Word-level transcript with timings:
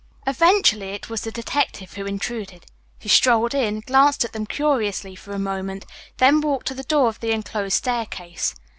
Eventually 0.25 0.93
it 0.93 1.11
was 1.11 1.21
the 1.21 1.31
detective 1.31 1.93
who 1.93 2.07
intruded. 2.07 2.65
He 2.97 3.07
strolled 3.07 3.53
in, 3.53 3.81
glanced 3.81 4.25
at 4.25 4.33
them 4.33 4.47
curiously 4.47 5.15
for 5.15 5.31
a 5.31 5.37
moment, 5.37 5.85
then 6.17 6.41
walked 6.41 6.65
to 6.69 6.73
the 6.73 6.81
door 6.81 7.07
of 7.07 7.19
the 7.19 7.29
enclosed 7.29 7.75
staircase. 7.77 8.55